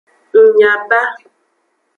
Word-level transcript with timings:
Ng 0.37 0.49
nya 0.57 0.71
ba. 0.89 1.01